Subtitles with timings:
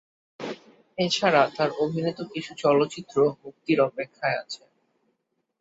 [0.97, 4.61] এছাড়া তার অভিনীত কিছু চলচ্চিত্রে মুক্তির অপেক্ষায় আছে।